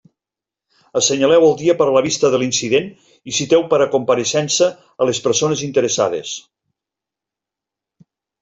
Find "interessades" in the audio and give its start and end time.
5.69-6.35